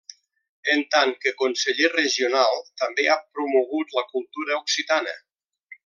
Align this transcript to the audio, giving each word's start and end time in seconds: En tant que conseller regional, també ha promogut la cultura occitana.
En 0.75 0.79
tant 0.95 1.11
que 1.25 1.33
conseller 1.41 1.91
regional, 1.95 2.63
també 2.85 3.05
ha 3.17 3.21
promogut 3.37 3.97
la 3.99 4.07
cultura 4.15 4.61
occitana. 4.63 5.19